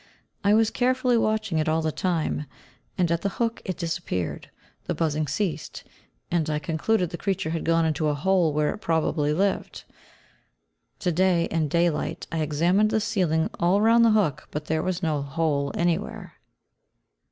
[0.43, 2.47] I was carefully watching it all the time,
[2.97, 4.49] and at the hook it disappeared,
[4.85, 5.83] the buzzing ceased,
[6.31, 9.83] and I concluded the creature had gone into a hole where it probably lived.
[11.01, 15.03] To day, in daylight, I examined the ceiling all round the hook, but there was
[15.03, 16.33] no hole anywhere.